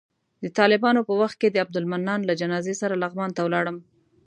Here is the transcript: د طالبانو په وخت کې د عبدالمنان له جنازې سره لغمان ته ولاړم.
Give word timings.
د 0.43 0.45
طالبانو 0.57 1.01
په 1.07 1.13
وخت 1.21 1.35
کې 1.41 1.49
د 1.49 1.57
عبدالمنان 1.63 2.19
له 2.25 2.33
جنازې 2.41 2.73
سره 2.81 2.99
لغمان 3.03 3.29
ته 3.35 3.41
ولاړم. 3.43 3.77